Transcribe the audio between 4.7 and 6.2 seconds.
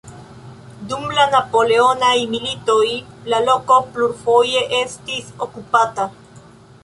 estis okupata.